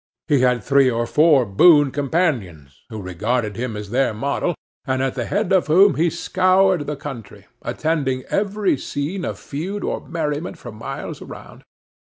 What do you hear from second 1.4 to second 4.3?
boon companions, who regarded him as their